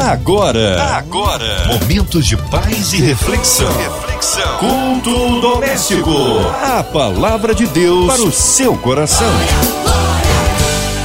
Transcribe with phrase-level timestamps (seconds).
[0.00, 3.70] Agora, agora, momentos de paz e reflexão.
[3.76, 4.58] Reflexão.
[4.58, 6.10] Culto doméstico.
[6.62, 9.30] A palavra de Deus para o seu coração.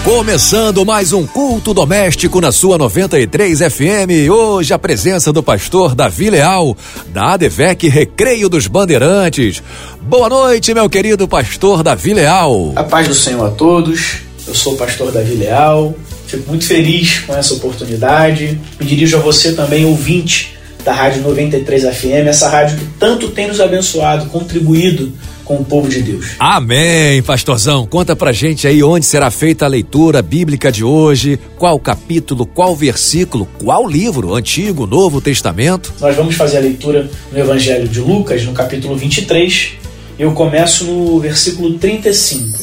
[0.05, 4.31] Começando mais um culto doméstico na sua 93 FM.
[4.31, 6.75] Hoje a presença do pastor Davi Leal,
[7.07, 9.61] da ADVEC Recreio dos Bandeirantes.
[10.01, 12.71] Boa noite, meu querido pastor Davi Leal.
[12.77, 14.19] A paz do Senhor a todos.
[14.47, 15.93] Eu sou o pastor Davi Leal.
[16.35, 18.59] Fico muito feliz com essa oportunidade.
[18.77, 23.47] Me dirijo a você também, ouvinte da Rádio 93 FM, essa rádio que tanto tem
[23.47, 25.11] nos abençoado, contribuído
[25.43, 26.31] com o povo de Deus.
[26.37, 27.87] Amém, pastorzão.
[27.87, 32.75] Conta pra gente aí onde será feita a leitura bíblica de hoje, qual capítulo, qual
[32.75, 35.93] versículo, qual livro, Antigo, Novo Testamento.
[36.01, 39.71] Nós vamos fazer a leitura no Evangelho de Lucas, no capítulo 23.
[40.19, 42.59] Eu começo no versículo 35.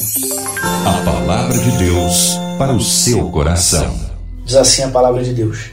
[0.85, 3.93] A palavra de Deus para o seu coração.
[4.45, 5.65] Diz assim a palavra de Deus.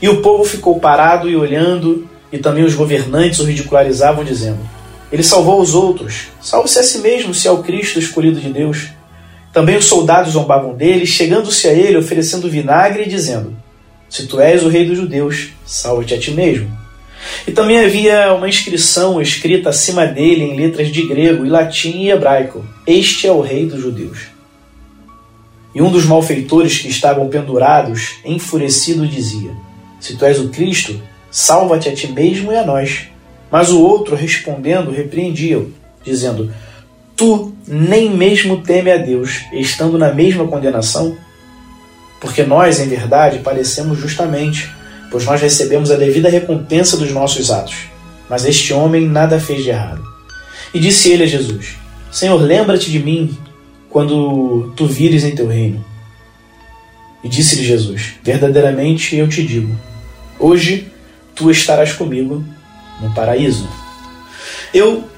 [0.00, 4.58] E o povo ficou parado e olhando, e também os governantes o ridicularizavam, dizendo:
[5.10, 8.88] Ele salvou os outros, salve-se a si mesmo, se é o Cristo escolhido de Deus.
[9.54, 13.56] Também os soldados zombavam dele, chegando-se a ele, oferecendo vinagre e dizendo:
[14.06, 16.70] Se tu és o rei dos judeus, salva-te a ti mesmo.
[17.46, 22.10] E também havia uma inscrição escrita acima dele em letras de grego e latim e
[22.10, 24.37] hebraico: Este é o rei dos judeus.
[25.74, 29.52] E um dos malfeitores que estavam pendurados, enfurecido, dizia:
[30.00, 33.08] Se tu és o Cristo, salva-te a ti mesmo e a nós.
[33.50, 35.72] Mas o outro, respondendo, repreendia-o,
[36.04, 36.52] dizendo:
[37.16, 41.16] Tu nem mesmo teme a Deus, estando na mesma condenação?
[42.20, 44.70] Porque nós, em verdade, parecemos justamente,
[45.10, 47.76] pois nós recebemos a devida recompensa dos nossos atos.
[48.28, 50.02] Mas este homem nada fez de errado.
[50.72, 51.76] E disse ele a Jesus:
[52.10, 53.36] Senhor, lembra-te de mim
[53.90, 55.84] quando tu vires em teu reino.
[57.22, 59.76] E disse-lhe Jesus: Verdadeiramente eu te digo,
[60.38, 60.90] hoje
[61.34, 62.44] tu estarás comigo
[63.00, 63.68] no paraíso.
[64.72, 65.08] Eu,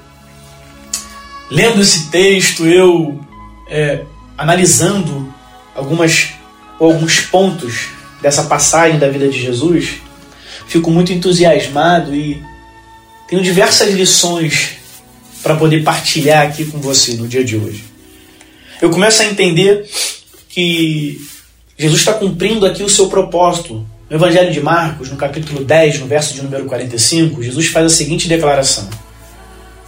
[1.49, 3.19] lendo esse texto, eu
[3.69, 4.03] é,
[4.37, 5.33] analisando
[5.75, 6.29] algumas
[6.79, 7.89] alguns pontos
[8.21, 10.01] dessa passagem da vida de Jesus,
[10.67, 12.41] fico muito entusiasmado e
[13.27, 14.71] tenho diversas lições
[15.43, 17.90] para poder partilhar aqui com você no dia de hoje
[18.81, 19.87] eu começo a entender
[20.49, 21.21] que
[21.77, 23.85] Jesus está cumprindo aqui o seu propósito.
[24.09, 27.89] No Evangelho de Marcos, no capítulo 10, no verso de número 45, Jesus faz a
[27.89, 28.89] seguinte declaração: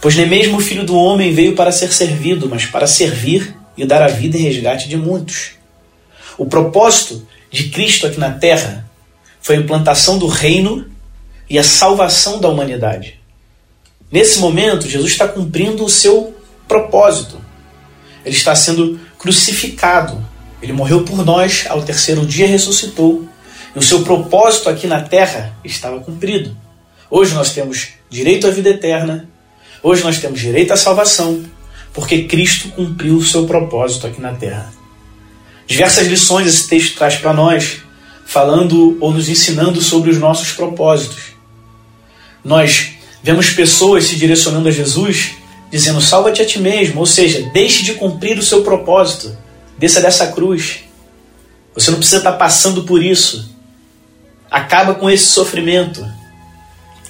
[0.00, 3.84] Pois nem mesmo o filho do homem veio para ser servido, mas para servir e
[3.84, 5.50] dar a vida em resgate de muitos.
[6.38, 8.88] O propósito de Cristo aqui na terra
[9.40, 10.86] foi a implantação do reino
[11.50, 13.20] e a salvação da humanidade.
[14.10, 16.34] Nesse momento, Jesus está cumprindo o seu
[16.66, 17.43] propósito.
[18.24, 20.24] Ele está sendo crucificado.
[20.62, 23.28] Ele morreu por nós, ao terceiro dia ressuscitou.
[23.74, 26.56] E o seu propósito aqui na terra estava cumprido.
[27.10, 29.28] Hoje nós temos direito à vida eterna.
[29.82, 31.44] Hoje nós temos direito à salvação,
[31.92, 34.72] porque Cristo cumpriu o seu propósito aqui na terra.
[35.66, 37.78] Diversas lições esse texto traz para nós,
[38.24, 41.34] falando ou nos ensinando sobre os nossos propósitos.
[42.42, 42.92] Nós
[43.22, 45.32] vemos pessoas se direcionando a Jesus
[45.74, 49.36] dizendo: salva-te a ti mesmo, ou seja, deixe de cumprir o seu propósito,
[49.76, 50.84] desça dessa cruz.
[51.74, 53.52] Você não precisa estar passando por isso.
[54.48, 56.06] Acaba com esse sofrimento.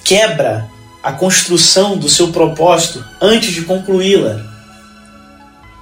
[0.03, 0.67] Quebra
[1.03, 4.43] a construção do seu propósito antes de concluí-la.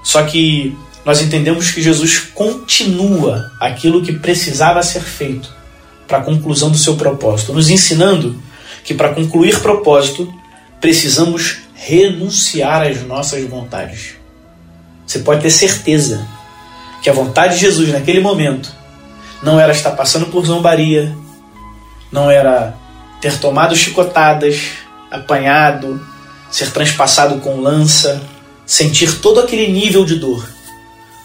[0.03, 5.50] Só que nós entendemos que Jesus continua aquilo que precisava ser feito
[6.05, 8.38] para a conclusão do seu propósito, nos ensinando
[8.83, 10.33] que para concluir propósito
[10.81, 14.16] precisamos renunciar às nossas vontades.
[15.05, 16.25] Você pode ter certeza
[17.01, 18.73] que a vontade de Jesus naquele momento
[19.41, 21.13] não era estar passando por zombaria,
[22.09, 22.73] não era
[23.19, 24.61] ter tomado chicotadas,
[25.11, 26.01] apanhado,
[26.49, 28.21] ser transpassado com lança,
[28.65, 30.47] sentir todo aquele nível de dor.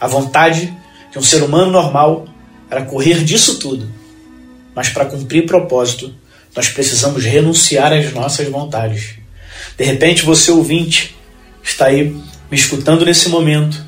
[0.01, 0.77] A vontade
[1.13, 2.27] de um ser humano normal
[2.69, 3.89] era correr disso tudo.
[4.75, 6.13] Mas para cumprir propósito,
[6.55, 9.19] nós precisamos renunciar às nossas vontades.
[9.79, 11.17] De repente, você ouvinte
[11.63, 12.05] está aí
[12.51, 13.81] me escutando nesse momento,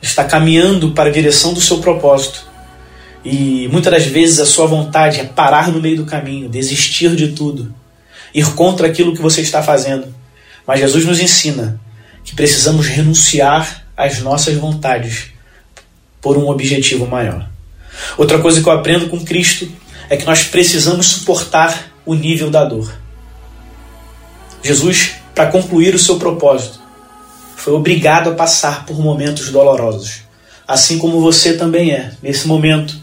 [0.00, 2.46] está caminhando para a direção do seu propósito.
[3.24, 7.32] E muitas das vezes a sua vontade é parar no meio do caminho, desistir de
[7.32, 7.74] tudo,
[8.32, 10.14] ir contra aquilo que você está fazendo.
[10.64, 11.80] Mas Jesus nos ensina
[12.22, 15.30] que precisamos renunciar às nossas vontades
[16.20, 17.48] por um objetivo maior.
[18.16, 19.68] Outra coisa que eu aprendo com Cristo
[20.08, 23.05] é que nós precisamos suportar o nível da dor.
[24.62, 26.80] Jesus, para concluir o seu propósito,
[27.56, 30.22] foi obrigado a passar por momentos dolorosos,
[30.66, 32.12] assim como você também é.
[32.22, 32.96] Nesse momento,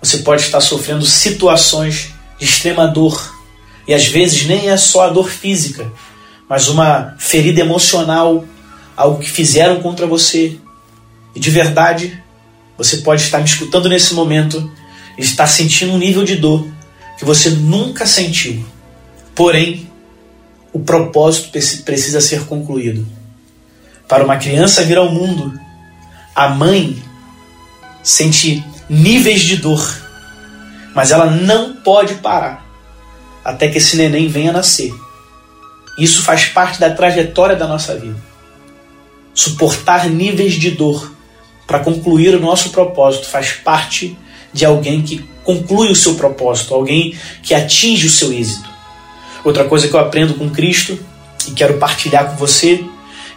[0.00, 3.34] você pode estar sofrendo situações de extrema dor.
[3.88, 5.90] E às vezes nem é só a dor física,
[6.48, 8.44] mas uma ferida emocional,
[8.96, 10.58] algo que fizeram contra você.
[11.34, 12.22] E de verdade,
[12.76, 14.70] você pode estar me escutando nesse momento
[15.16, 16.66] e estar sentindo um nível de dor
[17.18, 18.64] que você nunca sentiu.
[19.34, 19.90] Porém,
[20.76, 21.48] o propósito
[21.84, 23.06] precisa ser concluído.
[24.06, 25.58] Para uma criança vir ao mundo,
[26.34, 27.02] a mãe
[28.02, 29.82] sente níveis de dor,
[30.94, 32.62] mas ela não pode parar
[33.42, 34.92] até que esse neném venha nascer.
[35.98, 38.22] Isso faz parte da trajetória da nossa vida.
[39.32, 41.10] Suportar níveis de dor
[41.66, 44.16] para concluir o nosso propósito faz parte
[44.52, 48.75] de alguém que conclui o seu propósito, alguém que atinge o seu êxito.
[49.44, 50.98] Outra coisa que eu aprendo com Cristo
[51.48, 52.84] e quero partilhar com você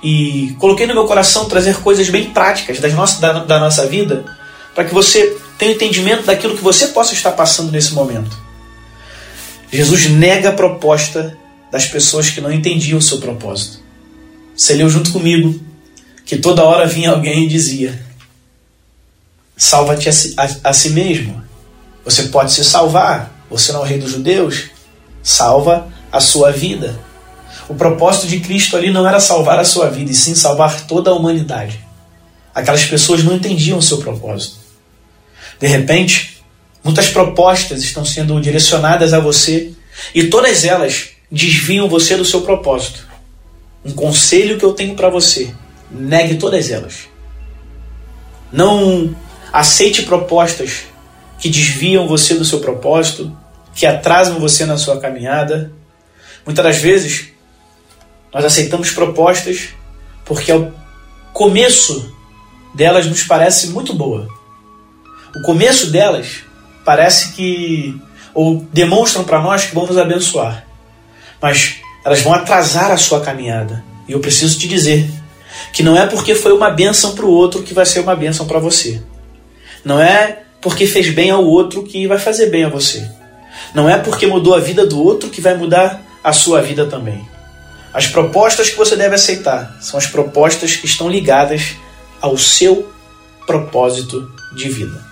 [0.01, 4.25] e coloquei no meu coração trazer coisas bem práticas das nossas, da, da nossa vida
[4.74, 8.38] para que você tenha entendimento daquilo que você possa estar passando nesse momento.
[9.72, 11.38] Jesus nega a proposta
[11.72, 13.80] das pessoas que não entendiam o seu propósito.
[14.56, 15.60] Você leu junto comigo
[16.25, 18.00] que toda hora vinha alguém e dizia:
[19.56, 21.44] Salva-te a, a, a si mesmo.
[22.06, 23.46] Você pode se salvar.
[23.50, 24.69] Você não é o rei dos judeus.
[25.21, 27.00] Salva a sua vida.
[27.68, 31.12] O propósito de Cristo ali não era salvar a sua vida, e sim salvar toda
[31.12, 31.80] a humanidade.
[32.54, 34.57] Aquelas pessoas não entendiam o seu propósito.
[35.60, 36.44] De repente,
[36.83, 39.71] muitas propostas estão sendo direcionadas a você
[40.16, 43.07] e todas elas desviam você do seu propósito.
[43.86, 45.54] Um conselho que eu tenho para você:
[45.92, 47.07] negue todas elas.
[48.51, 49.15] Não
[49.54, 50.86] aceite propostas
[51.38, 53.36] que desviam você do seu propósito,
[53.75, 55.71] que atrasam você na sua caminhada.
[56.45, 57.30] Muitas das vezes,
[58.33, 59.69] nós aceitamos propostas
[60.25, 60.71] porque ao
[61.33, 62.13] começo
[62.74, 64.27] delas nos parece muito boa.
[65.36, 66.44] O começo delas
[66.83, 68.00] parece que
[68.33, 70.65] ou demonstram para nós que vão nos abençoar.
[71.42, 73.83] Mas elas vão atrasar a sua caminhada.
[74.07, 75.10] E eu preciso te dizer
[75.74, 78.48] que não é porque foi uma bênção para o outro que vai ser uma bênção
[78.48, 79.01] para você.
[79.83, 83.10] Não é porque fez bem ao outro que vai fazer bem a você.
[83.74, 87.27] Não é porque mudou a vida do outro que vai mudar a sua vida também.
[87.94, 91.75] As propostas que você deve aceitar são as propostas que estão ligadas
[92.21, 92.92] ao seu
[93.48, 95.10] propósito de vida.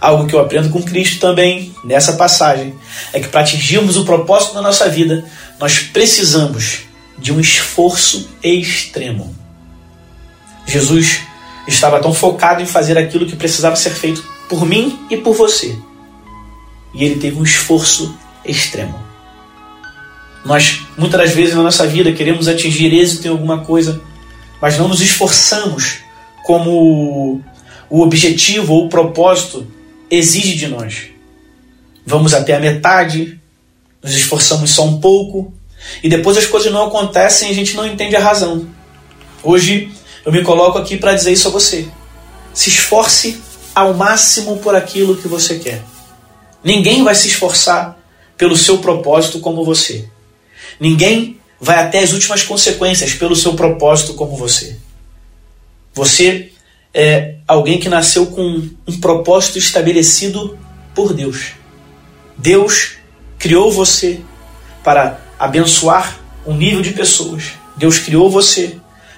[0.00, 2.76] Algo que eu aprendo com Cristo também nessa passagem
[3.12, 5.24] é que para atingirmos o propósito da nossa vida,
[5.58, 6.80] nós precisamos
[7.18, 9.34] de um esforço extremo.
[10.64, 11.20] Jesus
[11.66, 15.76] estava tão focado em fazer aquilo que precisava ser feito por mim e por você.
[16.94, 18.14] E ele teve um esforço
[18.44, 18.98] extremo.
[20.44, 24.00] Nós, muitas das vezes na nossa vida, queremos atingir êxito em alguma coisa,
[24.60, 25.98] mas não nos esforçamos
[26.44, 27.42] como
[27.90, 29.66] o objetivo ou o propósito
[30.10, 31.08] exige de nós.
[32.06, 33.38] Vamos até a metade,
[34.02, 35.52] nos esforçamos só um pouco,
[36.02, 38.66] e depois as coisas não acontecem e a gente não entende a razão.
[39.42, 39.90] Hoje
[40.24, 41.86] eu me coloco aqui para dizer isso a você.
[42.54, 43.40] Se esforce
[43.74, 45.82] ao máximo por aquilo que você quer.
[46.62, 47.96] Ninguém vai se esforçar
[48.36, 50.08] pelo seu propósito como você.
[50.80, 54.76] Ninguém vai até as últimas consequências pelo seu propósito como você.
[55.94, 56.52] Você
[56.94, 60.58] é alguém que nasceu com um propósito estabelecido
[60.94, 61.52] por Deus.
[62.36, 62.98] Deus
[63.38, 64.20] criou você
[64.82, 67.52] para abençoar um nível de pessoas.
[67.76, 68.76] Deus criou você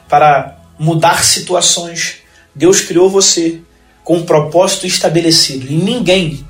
[0.09, 2.17] para mudar situações.
[2.55, 3.61] Deus criou você
[4.03, 6.45] com um propósito estabelecido e ninguém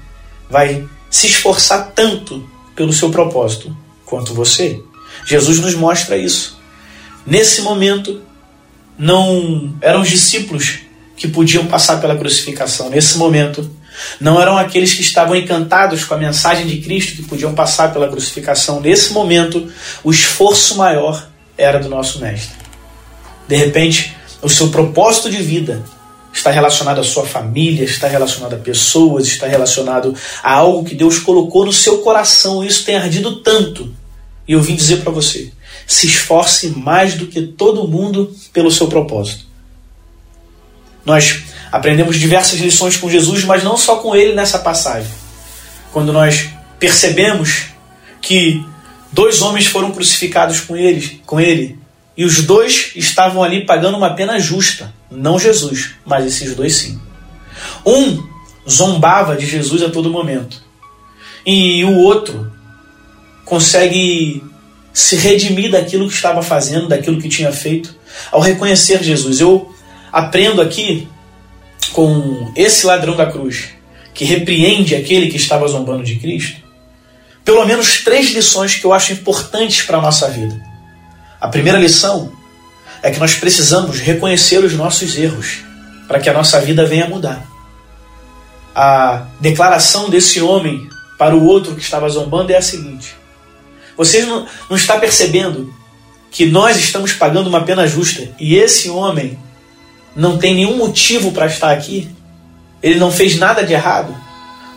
[0.50, 4.82] vai se esforçar tanto pelo seu propósito quanto você.
[5.26, 6.58] Jesus nos mostra isso.
[7.26, 8.20] Nesse momento,
[8.98, 10.80] não eram os discípulos
[11.16, 12.90] que podiam passar pela crucificação.
[12.90, 13.70] Nesse momento,
[14.20, 18.08] não eram aqueles que estavam encantados com a mensagem de Cristo que podiam passar pela
[18.08, 18.80] crucificação.
[18.80, 19.70] Nesse momento,
[20.02, 22.56] o esforço maior era do nosso Mestre.
[23.46, 25.84] De repente, o seu propósito de vida
[26.32, 31.18] está relacionado à sua família, está relacionado a pessoas, está relacionado a algo que Deus
[31.18, 32.64] colocou no seu coração.
[32.64, 33.92] Isso tem ardido tanto.
[34.46, 35.52] E eu vim dizer para você:
[35.86, 39.44] se esforce mais do que todo mundo pelo seu propósito.
[41.04, 45.10] Nós aprendemos diversas lições com Jesus, mas não só com ele nessa passagem.
[45.92, 47.66] Quando nós percebemos
[48.20, 48.64] que
[49.12, 51.79] dois homens foram crucificados com ele, com ele
[52.16, 54.92] e os dois estavam ali pagando uma pena justa.
[55.10, 57.00] Não Jesus, mas esses dois sim.
[57.84, 58.22] Um
[58.68, 60.62] zombava de Jesus a todo momento.
[61.46, 62.52] E o outro
[63.44, 64.42] consegue
[64.92, 67.94] se redimir daquilo que estava fazendo, daquilo que tinha feito,
[68.30, 69.40] ao reconhecer Jesus.
[69.40, 69.72] Eu
[70.12, 71.08] aprendo aqui
[71.92, 73.70] com esse ladrão da cruz,
[74.12, 76.60] que repreende aquele que estava zombando de Cristo,
[77.44, 80.69] pelo menos três lições que eu acho importantes para a nossa vida.
[81.40, 82.32] A primeira lição
[83.02, 85.60] é que nós precisamos reconhecer os nossos erros
[86.06, 87.46] para que a nossa vida venha mudar.
[88.74, 93.14] A declaração desse homem para o outro que estava zombando é a seguinte:
[93.96, 95.72] Você não, não está percebendo
[96.30, 99.38] que nós estamos pagando uma pena justa e esse homem
[100.14, 102.10] não tem nenhum motivo para estar aqui?
[102.82, 104.14] Ele não fez nada de errado?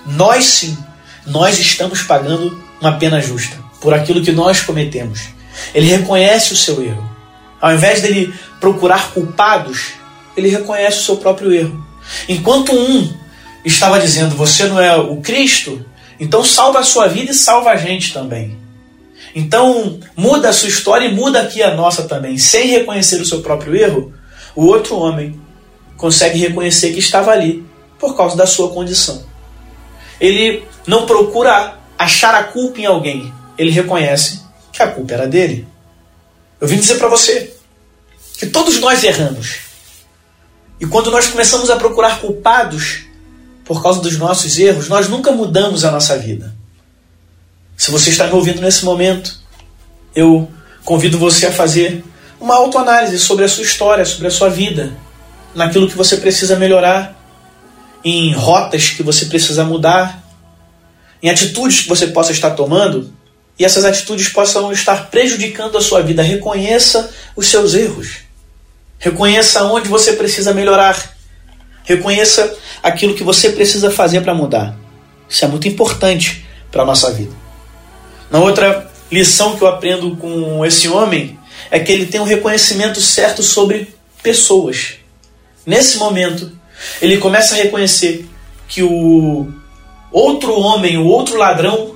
[0.05, 0.77] Nós sim,
[1.25, 5.34] nós estamos pagando uma pena justa por aquilo que nós cometemos.
[5.74, 7.10] Ele reconhece o seu erro.
[7.62, 9.93] Ao invés dele procurar culpados,
[10.36, 11.86] ele reconhece o seu próprio erro.
[12.27, 13.12] Enquanto um
[13.63, 15.86] estava dizendo: Você não é o Cristo,
[16.19, 18.57] então salva a sua vida e salva a gente também.
[19.36, 22.38] Então muda a sua história e muda aqui a nossa também.
[22.38, 24.13] Sem reconhecer o seu próprio erro,
[24.55, 25.39] o outro homem
[25.98, 27.65] consegue reconhecer que estava ali
[27.98, 29.24] por causa da sua condição.
[30.19, 34.42] Ele não procura achar a culpa em alguém, ele reconhece
[34.74, 35.68] que a culpa era dele.
[36.60, 37.56] Eu vim dizer para você
[38.38, 39.60] que todos nós erramos.
[40.80, 43.03] E quando nós começamos a procurar culpados
[43.63, 46.53] por causa dos nossos erros, nós nunca mudamos a nossa vida.
[47.77, 49.39] Se você está me ouvindo nesse momento,
[50.15, 50.51] eu
[50.84, 52.03] convido você a fazer
[52.39, 54.92] uma autoanálise sobre a sua história, sobre a sua vida,
[55.56, 57.18] naquilo que você precisa melhorar,
[58.03, 60.22] em rotas que você precisa mudar,
[61.22, 63.13] em atitudes que você possa estar tomando
[63.57, 66.24] e essas atitudes possam estar prejudicando a sua vida.
[66.24, 68.17] Reconheça os seus erros.
[68.98, 71.15] Reconheça onde você precisa melhorar.
[71.83, 74.75] Reconheça aquilo que você precisa fazer para mudar.
[75.29, 77.33] Isso é muito importante para a nossa vida.
[78.31, 81.38] Na outra lição que eu aprendo com esse homem
[81.69, 83.93] é que ele tem um reconhecimento certo sobre
[84.24, 84.95] pessoas.
[85.65, 86.51] Nesse momento,
[87.01, 88.27] ele começa a reconhecer
[88.67, 89.51] que o
[90.12, 91.95] outro homem, o outro ladrão,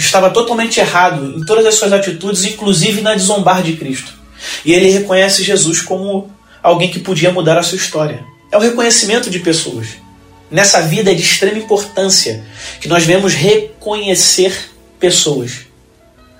[0.00, 4.12] estava totalmente errado em todas as suas atitudes, inclusive na de zombar de Cristo.
[4.64, 6.30] E ele reconhece Jesus como
[6.62, 8.24] alguém que podia mudar a sua história.
[8.50, 9.88] É o reconhecimento de pessoas.
[10.50, 12.44] Nessa vida é de extrema importância
[12.80, 15.66] que nós vemos reconhecer pessoas.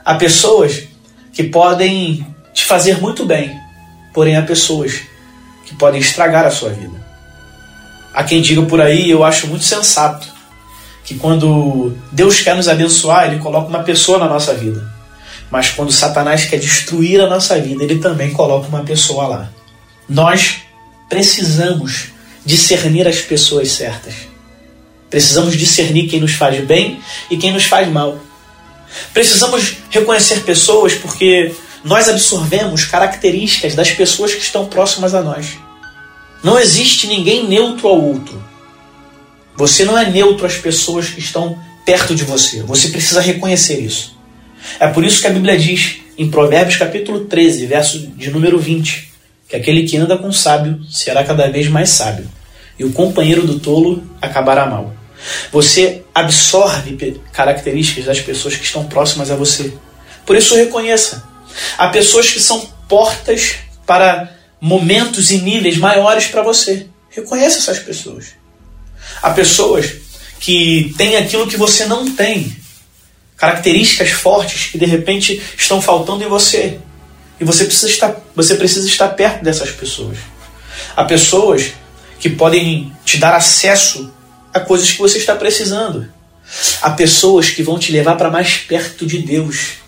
[0.05, 0.85] Há pessoas
[1.33, 3.57] que podem te fazer muito bem,
[4.12, 5.00] porém há pessoas
[5.64, 6.99] que podem estragar a sua vida.
[8.12, 10.26] Há quem diga por aí, eu acho muito sensato,
[11.11, 14.88] que quando Deus quer nos abençoar, Ele coloca uma pessoa na nossa vida.
[15.50, 19.50] Mas quando Satanás quer destruir a nossa vida, ele também coloca uma pessoa lá.
[20.09, 20.59] Nós
[21.09, 22.11] precisamos
[22.47, 24.14] discernir as pessoas certas.
[25.11, 28.17] Precisamos discernir quem nos faz bem e quem nos faz mal.
[29.12, 31.52] Precisamos reconhecer pessoas porque
[31.83, 35.59] nós absorvemos características das pessoas que estão próximas a nós.
[36.45, 38.50] Não existe ninguém neutro ao outro.
[39.61, 42.62] Você não é neutro às pessoas que estão perto de você.
[42.62, 44.17] Você precisa reconhecer isso.
[44.79, 49.12] É por isso que a Bíblia diz em Provérbios capítulo 13, verso de número 20,
[49.47, 52.26] que aquele que anda com o sábio será cada vez mais sábio,
[52.79, 54.95] e o companheiro do tolo acabará mal.
[55.52, 59.75] Você absorve características das pessoas que estão próximas a você.
[60.25, 61.23] Por isso reconheça.
[61.76, 66.87] Há pessoas que são portas para momentos e níveis maiores para você.
[67.11, 68.40] Reconheça essas pessoas.
[69.23, 69.93] Há pessoas
[70.38, 72.57] que têm aquilo que você não tem,
[73.37, 76.79] características fortes que de repente estão faltando em você.
[77.38, 80.19] E você precisa estar, você precisa estar perto dessas pessoas.
[80.95, 81.73] Há pessoas
[82.19, 84.12] que podem te dar acesso
[84.52, 86.07] a coisas que você está precisando.
[86.83, 89.79] Há pessoas que vão te levar para mais perto de Deus.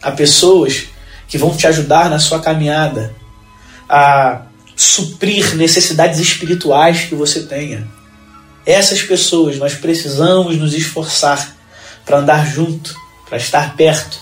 [0.00, 0.84] Há pessoas
[1.28, 3.14] que vão te ajudar na sua caminhada
[3.88, 4.42] a
[4.74, 7.86] suprir necessidades espirituais que você tenha.
[8.66, 11.56] Essas pessoas nós precisamos nos esforçar
[12.04, 12.94] para andar junto,
[13.28, 14.18] para estar perto.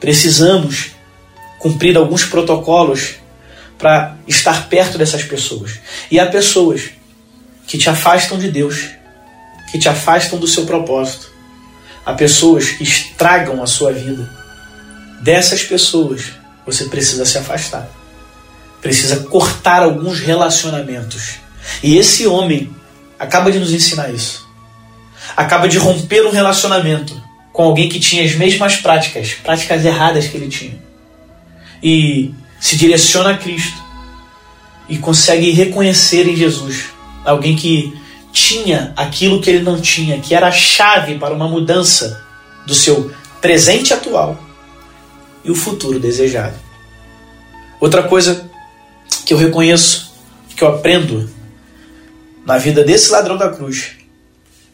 [0.00, 0.90] Precisamos
[1.60, 3.14] cumprir alguns protocolos
[3.78, 5.78] para estar perto dessas pessoas.
[6.10, 6.90] E há pessoas
[7.66, 8.88] que te afastam de Deus,
[9.70, 11.30] que te afastam do seu propósito.
[12.04, 14.28] Há pessoas que estragam a sua vida.
[15.22, 16.32] Dessas pessoas
[16.66, 17.88] você precisa se afastar
[18.80, 21.34] precisa cortar alguns relacionamentos.
[21.82, 22.74] E esse homem
[23.18, 24.46] acaba de nos ensinar isso.
[25.36, 27.20] Acaba de romper um relacionamento
[27.52, 30.78] com alguém que tinha as mesmas práticas, práticas erradas que ele tinha.
[31.82, 33.82] E se direciona a Cristo
[34.88, 36.86] e consegue reconhecer em Jesus
[37.24, 37.96] alguém que
[38.32, 42.24] tinha aquilo que ele não tinha, que era a chave para uma mudança
[42.66, 44.38] do seu presente atual
[45.44, 46.56] e o futuro desejado.
[47.80, 48.48] Outra coisa
[49.24, 50.12] que eu reconheço,
[50.54, 51.28] que eu aprendo
[52.48, 53.90] na vida desse ladrão da cruz,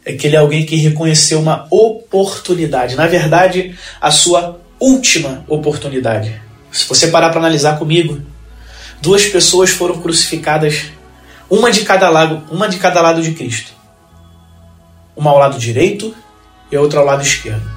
[0.05, 6.41] é que ele é alguém que reconheceu uma oportunidade, na verdade, a sua última oportunidade.
[6.71, 8.23] Se você parar para analisar comigo,
[9.03, 10.85] duas pessoas foram crucificadas,
[11.51, 13.73] uma de cada lado, uma de cada lado de Cristo.
[15.17, 16.15] Uma ao lado direito
[16.71, 17.69] e a outra ao lado esquerdo.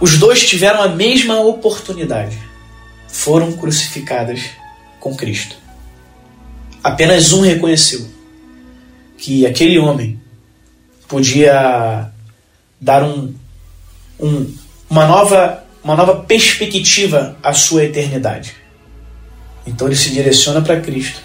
[0.00, 2.38] Os dois tiveram a mesma oportunidade.
[3.08, 4.40] Foram crucificadas
[4.98, 5.56] com Cristo.
[6.82, 8.13] Apenas um reconheceu
[9.18, 10.20] que aquele homem
[11.08, 12.10] podia
[12.80, 13.34] dar um,
[14.18, 14.54] um,
[14.88, 18.54] uma, nova, uma nova perspectiva à sua eternidade.
[19.66, 21.22] Então ele se direciona para Cristo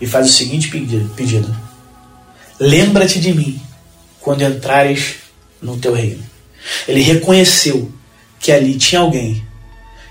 [0.00, 1.54] e faz o seguinte pedido:
[2.58, 3.60] Lembra-te de mim
[4.20, 5.16] quando entrares
[5.60, 6.22] no teu reino.
[6.86, 7.90] Ele reconheceu
[8.38, 9.42] que ali tinha alguém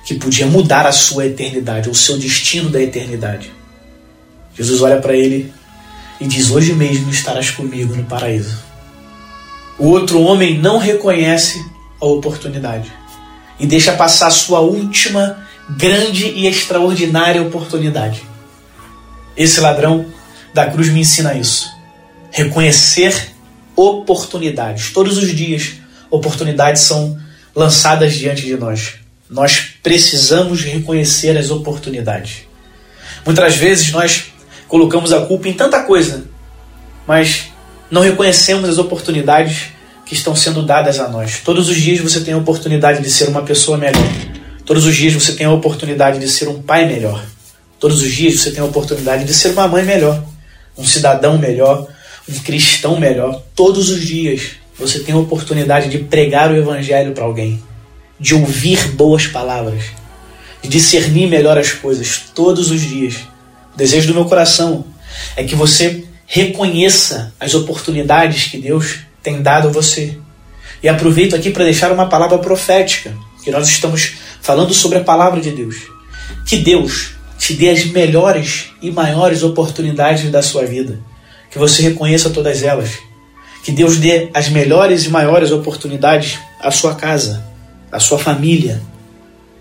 [0.06, 3.51] que podia mudar a sua eternidade, o seu destino da eternidade.
[4.56, 5.53] Jesus olha para ele
[6.20, 8.58] e diz: Hoje mesmo estarás comigo no paraíso.
[9.78, 11.64] O outro homem não reconhece
[12.02, 12.92] a oportunidade
[13.60, 18.24] e deixa passar sua última grande e extraordinária oportunidade.
[19.38, 20.06] Esse ladrão
[20.54, 21.70] da cruz me ensina isso.
[22.32, 23.32] Reconhecer
[23.76, 24.92] oportunidades.
[24.92, 25.74] Todos os dias,
[26.10, 27.18] oportunidades são
[27.56, 28.96] lançadas diante de nós.
[29.30, 32.48] Nós precisamos reconhecer as oportunidades.
[33.26, 34.26] Muitas vezes nós
[34.70, 36.24] colocamos a culpa em tanta coisa,
[37.06, 37.48] mas
[37.92, 39.64] não reconhecemos as oportunidades
[40.06, 41.42] que estão sendo dadas a nós.
[41.44, 44.02] Todos os dias você tem a oportunidade de ser uma pessoa melhor.
[44.66, 47.26] Todos os dias você tem a oportunidade de ser um pai melhor.
[47.80, 50.24] Todos os dias você tem a oportunidade de ser uma mãe melhor,
[50.78, 51.88] um cidadão melhor,
[52.28, 53.42] um cristão melhor.
[53.56, 57.62] Todos os dias você tem a oportunidade de pregar o evangelho para alguém,
[58.20, 59.84] de ouvir boas palavras,
[60.62, 63.16] de discernir melhor as coisas todos os dias.
[63.79, 64.86] Desejo do meu coração
[65.38, 70.17] é que você reconheça as oportunidades que Deus tem dado a você.
[70.83, 75.39] E aproveito aqui para deixar uma palavra profética, que nós estamos falando sobre a palavra
[75.39, 75.77] de Deus.
[76.46, 81.00] Que Deus te dê as melhores e maiores oportunidades da sua vida.
[81.50, 82.89] Que você reconheça todas elas.
[83.63, 87.46] Que Deus dê as melhores e maiores oportunidades à sua casa,
[87.89, 88.81] à sua família.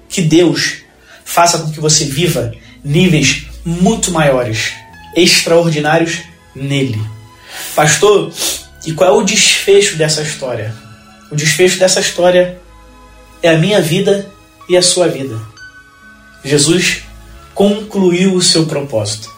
[0.09, 0.78] Que Deus
[1.24, 2.50] faça com que você viva
[2.83, 4.73] níveis muito maiores,
[5.14, 6.21] extraordinários
[6.55, 7.01] nele.
[7.75, 8.33] Pastor,
[8.87, 10.75] e qual é o desfecho dessa história?
[11.31, 12.61] O desfecho dessa história
[13.42, 14.31] é a minha vida
[14.68, 15.40] e a sua vida.
[16.44, 17.03] Jesus
[17.55, 19.31] concluiu o seu propósito.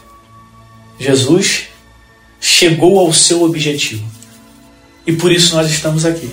[0.99, 1.69] Jesus
[2.41, 4.05] chegou ao seu objetivo.
[5.07, 6.31] E por isso nós estamos aqui.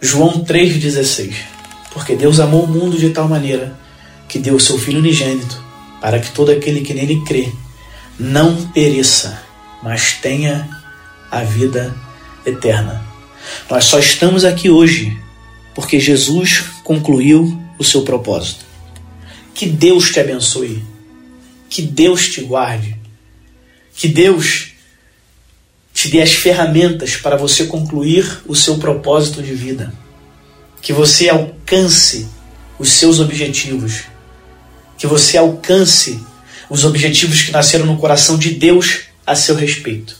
[0.00, 1.34] João 3,16.
[1.92, 3.78] Porque Deus amou o mundo de tal maneira
[4.28, 5.62] que deu o seu Filho unigênito,
[6.00, 7.52] para que todo aquele que nele crê
[8.18, 9.42] não pereça,
[9.82, 10.68] mas tenha
[11.30, 11.94] a vida
[12.44, 13.04] eterna.
[13.68, 15.16] Nós só estamos aqui hoje
[15.74, 18.64] porque Jesus concluiu o seu propósito.
[19.54, 20.82] Que Deus te abençoe.
[21.68, 22.96] Que Deus te guarde.
[23.94, 24.72] Que Deus
[25.92, 29.92] te dê as ferramentas para você concluir o seu propósito de vida.
[30.82, 32.28] Que você alcance
[32.78, 34.02] os seus objetivos.
[34.96, 36.20] Que você alcance
[36.68, 40.16] os objetivos que nasceram no coração de Deus a seu respeito.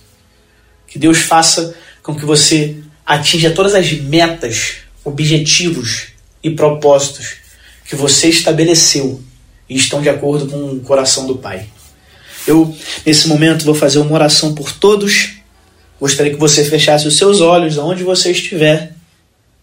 [0.87, 6.09] Que Deus faça com que você atinja todas as metas, objetivos
[6.43, 7.37] e propósitos
[7.85, 9.23] que você estabeleceu
[9.69, 11.67] e estão de acordo com o coração do Pai.
[12.47, 15.37] Eu, nesse momento, vou fazer uma oração por todos.
[16.01, 18.96] Gostaria que você fechasse os seus olhos aonde você estiver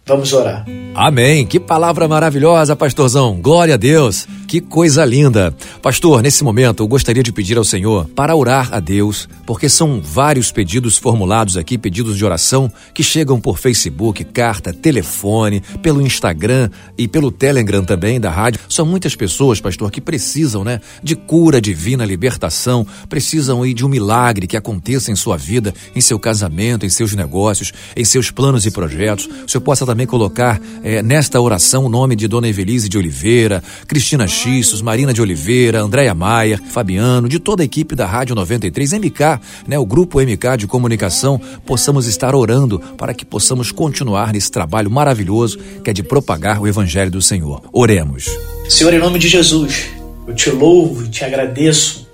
[0.06, 0.66] Vamos orar.
[0.94, 1.46] Amém.
[1.46, 3.40] Que palavra maravilhosa, pastorzão.
[3.42, 4.28] Glória a Deus.
[4.48, 5.56] Que coisa linda.
[5.82, 10.00] Pastor, nesse momento eu gostaria de pedir ao Senhor para orar a Deus, porque são
[10.00, 16.70] vários pedidos formulados aqui, pedidos de oração, que chegam por Facebook, carta, telefone, pelo Instagram
[16.96, 18.60] e pelo Telegram também da rádio.
[18.70, 23.90] São muitas pessoas, pastor, que precisam, né, de cura divina, libertação, precisam aí de um
[23.90, 28.68] milagre que aconteça em sua vida, em seu casamento, em seus negócios, em seus planos
[28.68, 29.28] e projetos.
[29.48, 33.64] O Senhor possa também colocar é, nesta oração o nome de Dona Evelise de Oliveira,
[33.88, 38.94] Cristina Xissos, Marina de Oliveira, Andréia Maia, Fabiano, de toda a equipe da Rádio 93,
[38.94, 44.52] MK, né, o grupo MK de comunicação, possamos estar orando para que possamos continuar nesse
[44.52, 47.62] trabalho maravilhoso que é de propagar o Evangelho do Senhor.
[47.72, 48.26] Oremos.
[48.68, 49.90] Senhor, em nome de Jesus,
[50.28, 52.08] eu te louvo e te agradeço,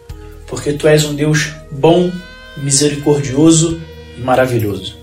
[0.47, 2.11] porque tu és um Deus bom,
[2.57, 3.79] misericordioso
[4.17, 4.97] e maravilhoso.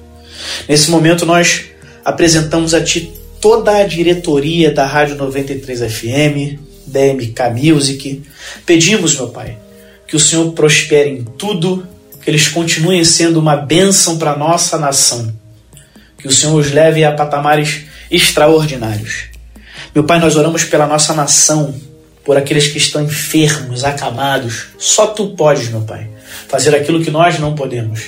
[0.68, 1.64] Nesse momento nós
[2.06, 8.22] apresentamos a Ti toda a diretoria da Rádio 93 FM, da MK Music.
[8.64, 9.58] Pedimos, meu Pai,
[10.06, 11.84] que o Senhor prospere em tudo,
[12.22, 15.34] que eles continuem sendo uma bênção para nossa nação.
[16.16, 19.24] que o Senhor os leve a patamares extraordinários.
[19.92, 21.74] Meu Pai, nós oramos pela nossa nação,
[22.24, 24.68] por aqueles que estão enfermos, acamados.
[24.78, 26.08] Só tu podes, meu Pai,
[26.48, 28.00] fazer aquilo que nós não podemos.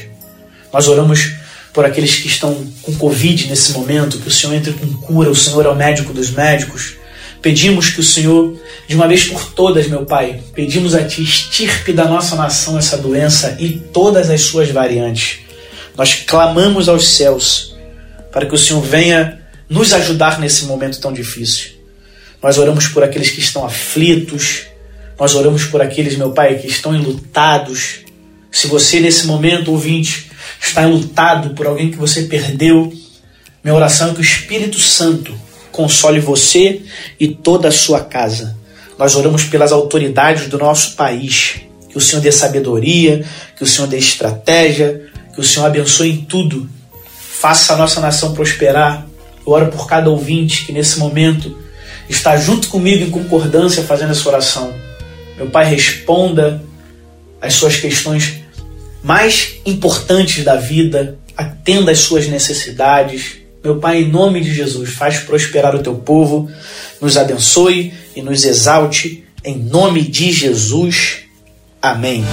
[0.73, 1.38] Nós oramos
[1.79, 5.35] por aqueles que estão com Covid nesse momento, que o Senhor entre com cura, o
[5.37, 6.95] Senhor é o médico dos médicos.
[7.41, 11.93] Pedimos que o Senhor, de uma vez por todas, meu Pai, pedimos a Ti, estirpe
[11.93, 15.39] da nossa nação essa doença e todas as suas variantes.
[15.97, 17.77] Nós clamamos aos céus
[18.33, 21.75] para que o Senhor venha nos ajudar nesse momento tão difícil.
[22.43, 24.63] Nós oramos por aqueles que estão aflitos,
[25.17, 28.01] nós oramos por aqueles, meu Pai, que estão enlutados.
[28.51, 30.28] Se você, nesse momento, ouvinte,
[30.61, 32.93] está enlutado por alguém que você perdeu,
[33.63, 35.35] minha oração é que o Espírito Santo
[35.73, 36.83] console você
[37.19, 38.57] e toda a sua casa.
[38.99, 43.25] Nós oramos pelas autoridades do nosso país, que o Senhor dê sabedoria,
[43.57, 46.69] que o Senhor dê estratégia, que o Senhor abençoe em tudo,
[47.13, 49.07] faça a nossa nação prosperar.
[49.47, 51.57] Eu oro por cada ouvinte que nesse momento
[52.09, 54.75] está junto comigo em concordância fazendo essa oração.
[55.37, 56.61] Meu Pai, responda
[57.41, 58.38] as suas questões
[59.03, 65.19] mais importantes da vida, atenda às suas necessidades, meu Pai, em nome de Jesus, faz
[65.19, 66.51] prosperar o teu povo,
[67.01, 71.19] nos abençoe e nos exalte, em nome de Jesus.
[71.83, 72.25] Amém.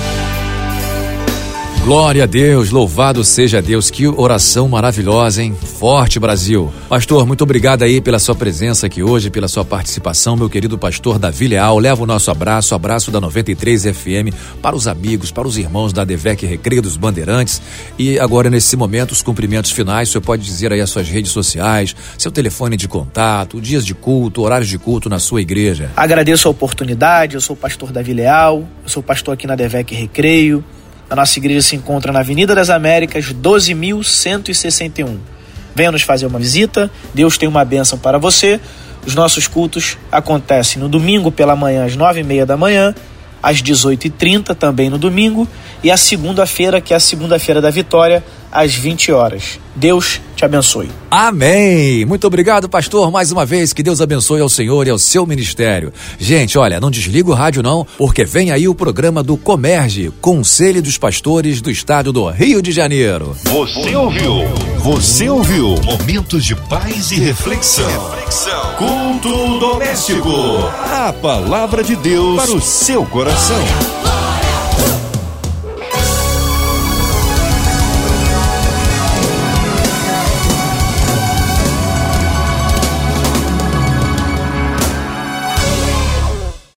[1.85, 3.91] Glória a Deus, louvado seja Deus.
[3.91, 5.55] Que oração maravilhosa, hein?
[5.55, 6.73] Forte Brasil.
[6.89, 11.19] Pastor, muito obrigado aí pela sua presença aqui hoje, pela sua participação, meu querido pastor
[11.19, 11.77] Davi Leal.
[11.77, 16.03] Leva o nosso abraço, abraço da 93 FM para os amigos, para os irmãos da
[16.03, 17.61] DEVEC Recreio dos Bandeirantes.
[17.99, 21.31] E agora, nesse momento, os cumprimentos finais, o senhor pode dizer aí as suas redes
[21.31, 25.91] sociais, seu telefone de contato, dias de culto, horários de culto na sua igreja.
[25.95, 29.93] Agradeço a oportunidade, eu sou o pastor Davi Leal, eu sou pastor aqui na DEVEC
[29.93, 30.65] Recreio.
[31.09, 35.17] A nossa igreja se encontra na Avenida das Américas, 12.161.
[35.75, 36.89] Venha nos fazer uma visita.
[37.13, 38.59] Deus tem uma bênção para você.
[39.05, 42.95] Os nossos cultos acontecem no domingo pela manhã, às nove e meia da manhã,
[43.41, 45.47] às 18h30 também no domingo,
[45.83, 48.23] e a segunda-feira, que é a segunda-feira da vitória,
[48.55, 49.59] às 20 horas.
[49.75, 50.89] Deus te abençoe.
[51.11, 52.05] Amém.
[52.05, 53.73] Muito obrigado, pastor, mais uma vez.
[53.73, 55.91] Que Deus abençoe ao Senhor e ao seu ministério.
[56.17, 60.81] Gente, olha, não desliga o rádio não, porque vem aí o programa do Comerge, Conselho
[60.81, 63.35] dos Pastores do Estado do Rio de Janeiro.
[63.43, 64.47] Você ouviu?
[64.77, 65.75] Você ouviu?
[65.83, 67.85] Momentos de paz e reflexão.
[67.87, 68.75] reflexão.
[68.77, 70.29] Culto doméstico.
[70.89, 73.94] A palavra de Deus para o seu coração.